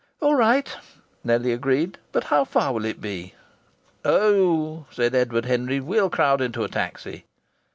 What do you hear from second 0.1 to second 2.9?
"All right," Nellie agreed. "But how far will